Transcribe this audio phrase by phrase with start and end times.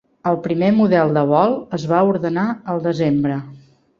[0.29, 3.37] El primer model de vol es va ordenar al desembre.